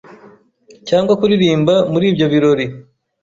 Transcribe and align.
cyangwa 0.87 1.13
kuririmba 1.19 1.73
muri 1.91 2.05
ibyo 2.11 2.25
birori 2.33 2.65